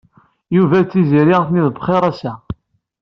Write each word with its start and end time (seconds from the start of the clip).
Yuba 0.55 0.77
d 0.81 0.87
Tiziri 0.91 1.33
atni 1.39 1.61
bxir 1.75 2.03
ass-a. 2.09 2.33